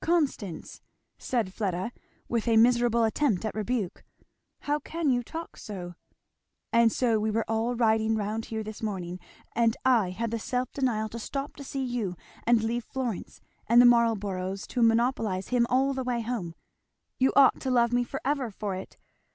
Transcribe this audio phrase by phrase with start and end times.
[0.00, 0.80] "Constance!"
[1.18, 1.92] said Fleda
[2.26, 4.02] with a miserable attempt at rebuke,
[4.60, 5.94] "how can you talk so!"
[6.72, 9.20] "And so we were all riding round here this morning
[9.54, 12.16] and I had the self denial to stop to see you
[12.46, 16.54] and leave Florence and the Marlboroughs to monopolize him all the way home.
[17.18, 18.96] You ought to love me for ever for it.